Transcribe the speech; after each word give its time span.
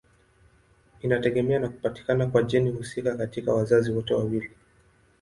Inategemea 1.01 1.59
na 1.59 1.69
kupatikana 1.69 2.25
kwa 2.27 2.43
jeni 2.43 2.69
husika 2.71 3.17
katika 3.17 3.53
wazazi 3.53 3.91
wote 3.91 4.13
wawili. 4.13 4.51